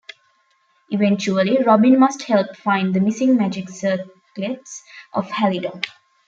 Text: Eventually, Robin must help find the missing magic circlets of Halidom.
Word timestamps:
Eventually, 0.89 1.59
Robin 1.63 1.99
must 1.99 2.23
help 2.23 2.55
find 2.57 2.91
the 2.95 2.99
missing 2.99 3.37
magic 3.37 3.69
circlets 3.69 4.81
of 5.13 5.29
Halidom. 5.29 5.83